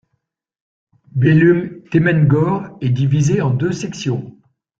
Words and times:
Belum-Temenggor 1.13 2.75
est 2.81 2.89
divisé 2.89 3.43
en 3.43 3.51
deux 3.51 3.71
sections. 3.71 4.35